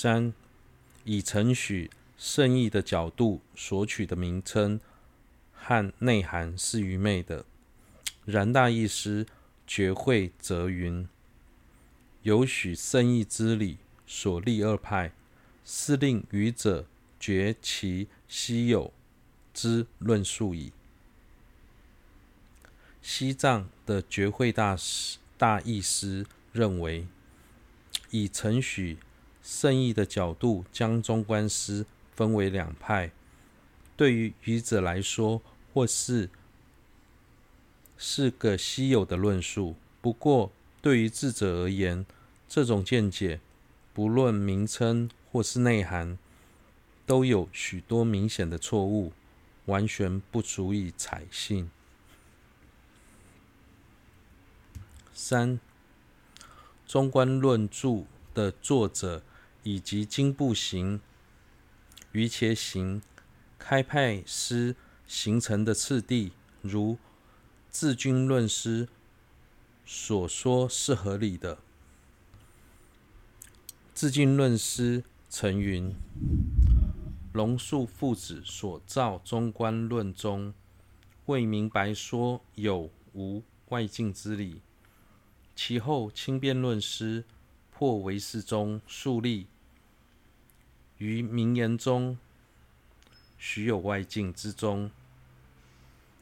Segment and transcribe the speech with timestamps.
[0.00, 0.32] 三、
[1.04, 4.80] 以承许圣意的角度所取的名称
[5.52, 7.44] 和内涵是愚昧的。
[8.24, 9.26] 然大意师
[9.66, 11.06] 觉会则云：
[12.22, 13.76] 有许圣意之理
[14.06, 15.12] 所立二派，
[15.66, 16.86] 是令愚者
[17.18, 18.94] 觉其稀有
[19.52, 20.72] 之论述矣。
[23.02, 26.24] 西藏的觉会大师大意师
[26.54, 27.06] 认为，
[28.08, 28.96] 以承许
[29.50, 31.84] 圣意的角度将中观师
[32.14, 33.10] 分为两派，
[33.96, 35.42] 对于愚者来说，
[35.74, 36.30] 或是
[37.98, 39.74] 是个稀有的论述。
[40.00, 42.06] 不过，对于智者而言，
[42.48, 43.40] 这种见解，
[43.92, 46.16] 不论名称或是内涵，
[47.04, 49.12] 都有许多明显的错误，
[49.66, 51.68] 完全不足以采信。
[55.12, 55.58] 三、
[56.86, 59.22] 中观论著的作者
[59.62, 61.00] 以及经步行。
[62.12, 63.00] 瑜伽行
[63.58, 64.74] 开派师
[65.06, 66.98] 形成的次第，如
[67.70, 68.88] 智君论师
[69.86, 71.58] 所说是合理的。
[73.94, 75.94] 智君论师曾云：
[77.32, 80.52] 龙树父子所造中观论中，
[81.26, 84.62] 未明白说有无外境之理。
[85.54, 87.24] 其后轻辩论师
[87.80, 89.46] 破为师中树立。
[90.98, 92.18] 于名言中，
[93.38, 94.90] 许有外境之中。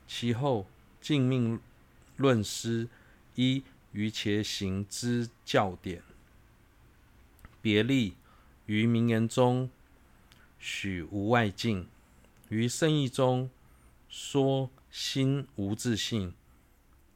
[0.06, 0.69] 其后
[1.00, 1.59] 净命
[2.15, 2.89] 论师
[3.34, 6.00] 依于其行之教典，
[7.61, 8.15] 别立
[8.67, 9.69] 于名言中
[10.61, 11.89] 许无外境，
[12.50, 13.50] 于圣意中
[14.09, 16.33] 说心无自性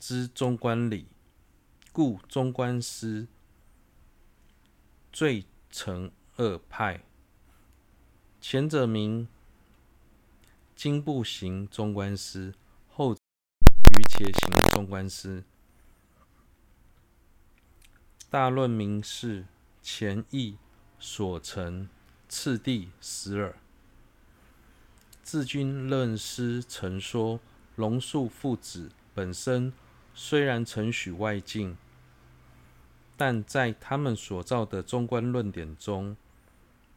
[0.00, 1.06] 之中观理，
[1.92, 3.28] 故中观师
[5.14, 7.04] 遂成二派。
[8.40, 9.28] 前者名
[10.74, 12.54] 经部行中观师，
[12.88, 13.20] 后者
[13.94, 15.44] 瑜伽行中观师。
[18.30, 19.44] 大论明是
[19.82, 20.56] 前意
[20.98, 21.88] 所成
[22.26, 23.54] 次第十耳。
[25.22, 27.38] 自君论师曾说，
[27.76, 29.72] 龙树父子本身
[30.14, 31.76] 虽然承许外境，
[33.24, 36.16] 但在他们所造的中观论点中，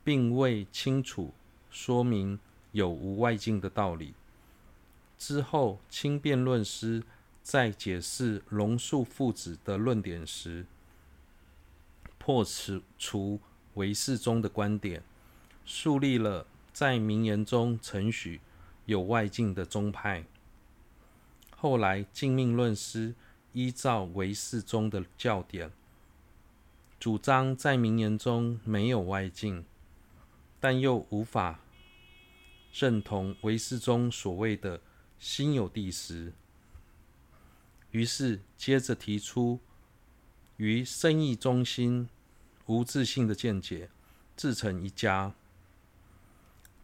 [0.04, 1.32] 并未清楚
[1.70, 2.40] 说明
[2.72, 4.16] 有无外境的道理。
[5.20, 7.04] 之后，清辩论师
[7.44, 10.66] 在解释龙树父子的论点时，
[12.18, 12.44] 破
[12.98, 13.40] 除
[13.76, 15.04] 唯识宗的观点，
[15.64, 18.42] 树立了在名言中承许
[18.88, 20.26] 有外境的宗派。
[21.56, 23.14] 后来，净命论师
[23.54, 25.70] 依照唯识宗的教典，
[27.06, 29.64] 主张在名言中没有外境。
[30.60, 31.60] 但又无法
[32.74, 34.82] 认同唯识中所谓的
[35.20, 36.34] “心有地实”，
[37.92, 39.60] 于是接着提出
[40.58, 42.10] 于生意中心
[42.66, 43.92] 无自性的见解，
[44.36, 45.36] 自成一家。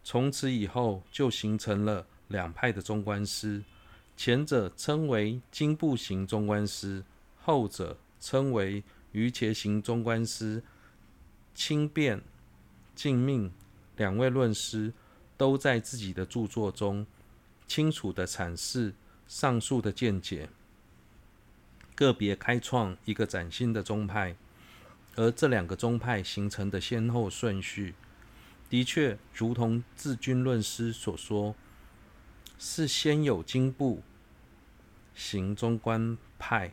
[0.04, 3.64] 从此以后，就形成了两派的中观师，
[4.16, 7.02] 前者称为经部行中观师，
[7.40, 10.62] 后者称为瑜伽行中观师。
[11.54, 12.22] 清辩、
[12.94, 13.52] 净命。
[13.98, 14.90] 两位论师
[15.36, 17.06] 都在自己的著作中
[17.66, 18.94] 清楚地阐释
[19.28, 20.48] 上述的见解，
[21.94, 24.34] 个别开创一个崭新的宗派，
[25.14, 27.94] 而这两个宗派形成的先后顺序，
[28.70, 31.54] 的确如同智君论师所说，
[32.58, 34.02] 是先有经部
[35.14, 36.72] 行中观派，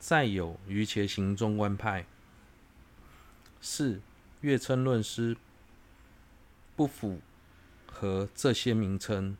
[0.00, 2.04] 再有瑜伽行中观派。
[3.60, 4.00] 四
[4.40, 5.36] 月称论师。
[6.76, 7.20] 不符
[7.86, 9.36] 合这些名称。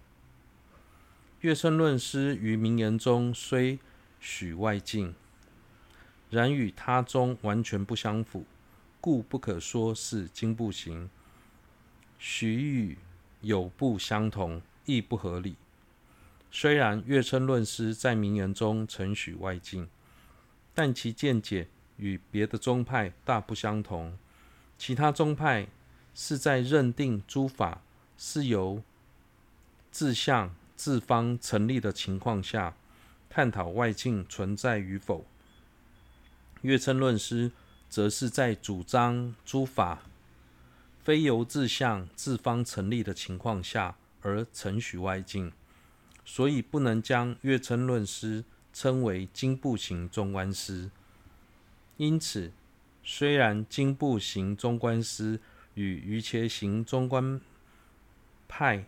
[1.41, 3.78] 月称论师于名言中虽
[4.20, 5.15] 许外境，
[6.28, 8.44] 然与他宗完全不相符，
[9.00, 11.08] 故不可说是经部行。
[12.19, 12.99] 许与
[13.40, 15.56] 有不相同，亦不合理。
[16.50, 19.88] 虽然月称论师在名言中承许外境，
[20.75, 24.17] 但其见解与别的宗派大不相同。
[24.78, 25.69] 其他宗派。
[26.12, 27.82] 是在认定诸法
[28.19, 28.82] 是由
[29.93, 32.75] 自相自方成立的情况下，
[33.31, 35.25] 探讨外境存在与否。
[36.62, 37.52] 月称论师
[37.88, 40.02] 则是在主张诸法
[41.02, 45.52] 非由自相自方成立的情况下而承许外境，
[46.25, 50.90] 所以不能将月称论师称为经部行中观师。
[51.96, 52.52] 因此，
[53.02, 55.40] 虽然经部行中观师
[55.75, 57.40] 与瑜伽行中观
[58.49, 58.84] 派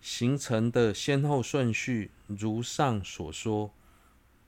[0.00, 3.70] 形成的先后顺序如上所说，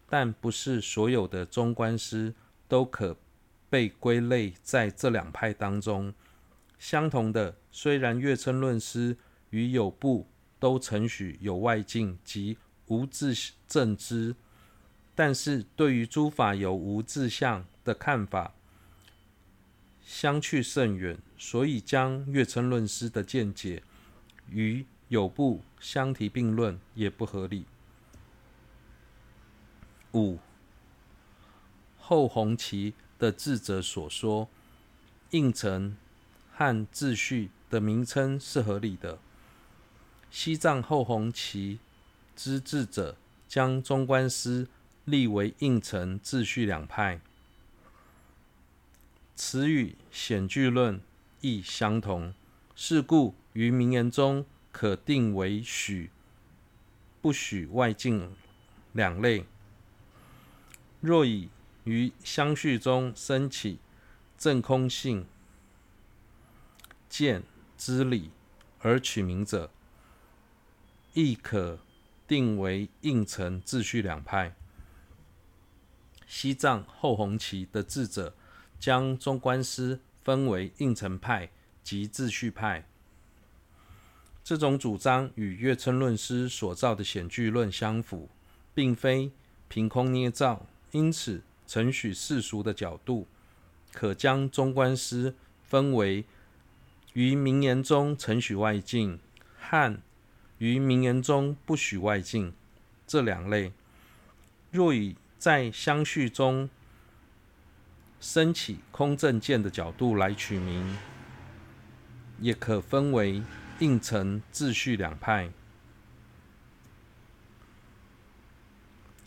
[0.09, 2.35] 但不是所有的中观师
[2.69, 3.17] 都可
[3.69, 6.15] 被归类在这两派当中。
[6.79, 9.17] 相同的，虽然月称论师
[9.51, 10.27] 与有部
[10.59, 12.57] 都承许有外境及
[12.93, 13.35] 无自
[13.67, 14.37] 证知，
[15.15, 18.53] 但是对于诸法有无自相的看法
[20.05, 23.83] 相去甚远，所以将月称论师的见解
[24.51, 27.65] 与有部相提并论也不合理。
[30.13, 30.39] 五
[31.99, 34.51] 后弘期的智者所说，
[35.31, 35.97] 应成
[36.53, 39.19] 和秩序的名称是合理的。
[40.31, 41.79] 西藏后弘期
[42.37, 43.17] 之智者
[43.49, 44.69] 将中观师
[45.05, 47.21] 立为应成、秩序两派，
[49.35, 51.01] 此与显句论
[51.41, 52.35] 亦相同。
[52.75, 54.45] 是故于名言中。
[54.73, 56.11] 可定为许
[57.21, 58.35] 不许外境
[58.95, 59.45] 两类。
[61.03, 61.51] 若以
[61.85, 63.79] 于相续中生起
[64.39, 65.27] 正空性
[67.07, 67.43] 见
[67.77, 68.31] 之理
[68.81, 69.71] 而取名者，
[71.13, 71.79] 亦可
[72.33, 74.57] 定为应成秩序两派。
[76.27, 78.35] 西藏后弘期的智者
[78.81, 81.51] 将中观师分为应成派
[81.85, 82.87] 及秩序派。
[84.43, 88.31] 这种主张与月称论师所造的显句论相符，
[88.73, 89.31] 并非
[89.69, 93.29] 凭空捏造，因此承许世俗的角度，
[93.93, 96.25] 可将中观师分为
[97.13, 99.21] 于名言中承许外境
[99.59, 100.01] 和
[100.63, 102.53] 于名言中不许外境
[103.05, 103.73] 这两类。
[104.71, 106.71] 若以在相续中
[108.21, 110.97] 生起空正见的角度来取名，
[112.39, 113.43] 也可分为。
[113.79, 115.51] 应成秩序两派。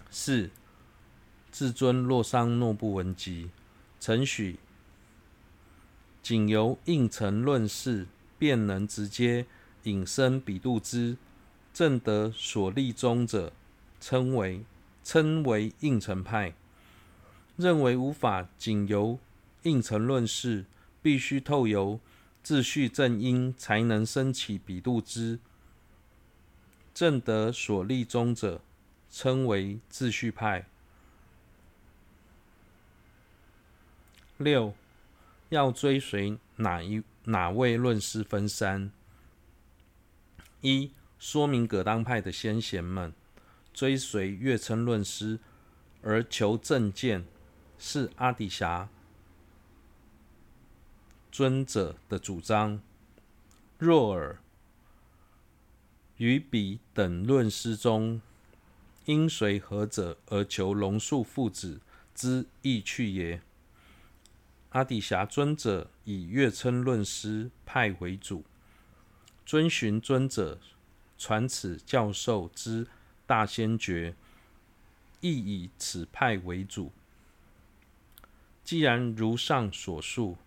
[0.10, 0.50] 四
[1.52, 3.50] 至尊洛桑诺布文集
[4.00, 4.58] 承许，
[6.24, 8.08] 仅由应成论事
[8.40, 9.46] 便能直接
[9.86, 11.18] 引申彼度支，
[11.74, 13.52] 正得所立宗者，
[14.00, 14.64] 称为
[15.04, 16.54] 称为应成派。
[17.58, 19.18] 认为无法仅由
[19.64, 20.66] 应成论事，
[21.02, 22.00] 必须透由。
[22.44, 25.40] 秩序正因才能升起彼度支，
[26.94, 28.62] 正得所立宗者，
[29.10, 30.68] 称为秩序派。
[34.38, 34.76] 六
[35.50, 38.92] 要追随哪一哪位论师分三：
[40.66, 43.14] 一说明葛当派的先贤们
[43.72, 45.40] 追随月称论师
[46.02, 47.24] 而求正见，
[47.78, 48.90] 是阿底峡。
[51.32, 52.82] 尊者的主张，
[53.78, 54.40] 若尔
[56.18, 58.20] 于彼等论师中，
[59.06, 61.80] 应随何者而求龙树父子
[62.16, 63.40] 之意趣也？
[64.70, 68.44] 阿底峡尊者以月称论师派为主，
[69.46, 70.60] 遵循尊者
[71.18, 72.88] 传此教授之
[73.26, 74.16] 大仙诀，
[75.22, 76.92] 亦以此派为主。
[78.64, 80.38] 既然如上所述。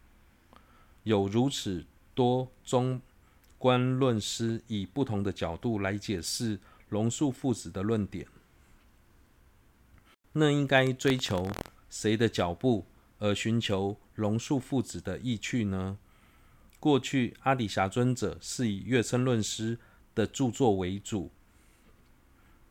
[1.05, 3.01] 有如此多中
[3.57, 8.27] 观论师以不同的角度来解释龙树父子的论点，
[10.33, 11.51] 那应该追求
[11.89, 12.85] 谁的脚步
[13.19, 15.97] 而寻求龙树父子的意趣呢？
[16.81, 19.79] 过去阿底峡尊者是以月称论师
[20.15, 21.31] 的著作为主，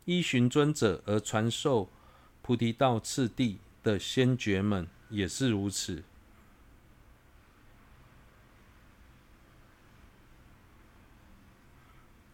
[0.06, 1.90] 依循尊者而传授
[2.42, 6.04] 菩提道次第的先觉们也是如此。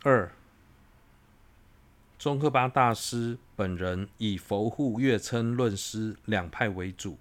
[0.03, 0.31] 二，
[2.19, 7.17] 宗喀巴大师本人以佛护月称论师两派为主，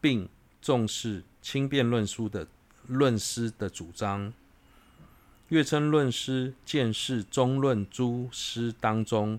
[0.00, 0.28] 并
[0.60, 2.46] 重视轻辩论书的
[2.90, 4.32] 论师的主张。
[5.48, 9.38] 月称论师见是中论诸师当中，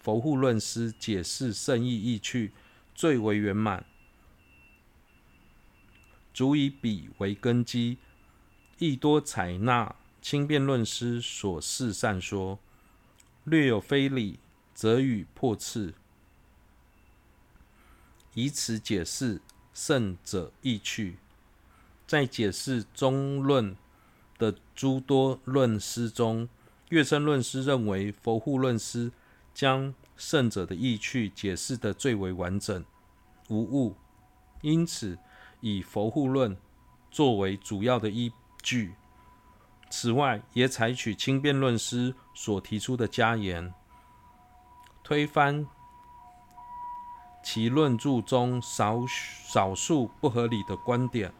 [0.00, 2.52] 佛护论师解释圣意意趣
[2.94, 3.84] 最为圆满，
[6.32, 7.98] 足以彼为根基，
[8.78, 9.94] 亦多采纳。
[10.22, 12.58] 轻辩论师所示善说，
[13.44, 14.40] 略有非理，
[14.74, 15.94] 则与破斥，
[18.34, 19.40] 以此解释
[19.72, 21.18] 圣者意趣。
[22.06, 23.76] 在解释中论
[24.38, 26.48] 的诸多论师中，
[26.90, 29.10] 月生论师认为佛护论师
[29.52, 32.84] 将圣者的意趣解释得最为完整
[33.48, 33.96] 无误，
[34.62, 35.18] 因此
[35.60, 36.56] 以佛护论
[37.10, 38.32] 作为主要的依
[38.62, 38.94] 据。
[39.90, 43.72] 此外，也采取轻辩论师所提出的加言，
[45.02, 45.66] 推翻
[47.42, 51.32] 其论著中少少数不合理的观点，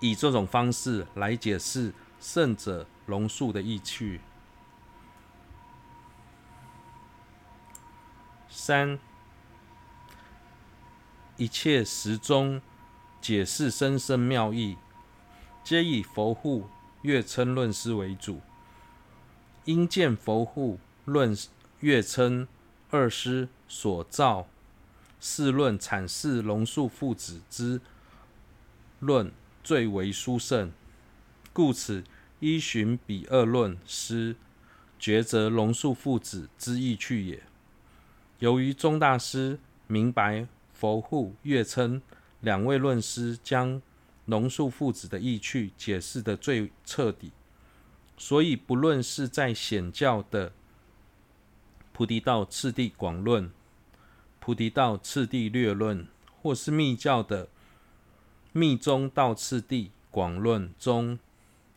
[0.00, 4.20] 以这种方式来解释胜者龙树的意趣。
[8.48, 8.98] 三，
[11.36, 12.60] 一切时中
[13.20, 14.76] 解释深深妙义，
[15.62, 16.68] 皆以佛护
[17.02, 18.40] 乐称论师为主。
[19.66, 21.36] 因见佛护论
[21.80, 22.48] 乐称
[22.90, 24.48] 二师所造
[25.20, 27.80] 四论阐释龙树父子之
[28.98, 29.30] 论
[29.62, 30.72] 最为殊胜，
[31.52, 32.02] 故此
[32.40, 34.36] 依循彼二论师
[34.98, 37.42] 抉择龙树父子之意趣也。
[38.38, 42.00] 由于宗大师明白佛护、月称
[42.40, 43.82] 两位论师将
[44.24, 47.32] 龙树父子的意趣解释得最彻底，
[48.16, 50.50] 所以不论是在显教的
[51.92, 53.44] 《菩提道次第广论》、
[54.38, 56.04] 《菩提道次第略论》，
[56.40, 57.46] 或是密教的
[58.52, 61.18] 《密宗道次第广论》中，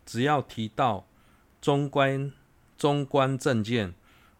[0.05, 1.05] 只要提到
[1.61, 2.31] 中观、
[2.77, 3.93] 中观正见，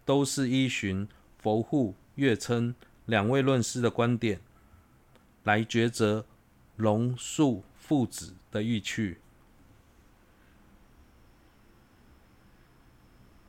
[0.06, 1.96] 都是依循佛护。
[2.16, 2.76] 乐称
[3.08, 4.40] 两位论师的观点
[5.44, 6.24] 来抉择
[6.76, 9.18] 龙树父子的意趣。